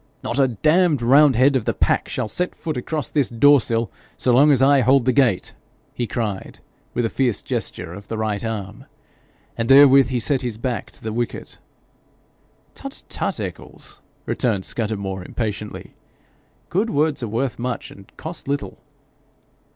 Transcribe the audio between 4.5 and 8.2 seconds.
as I hold the gate,' he cried, with a fierce gesture of the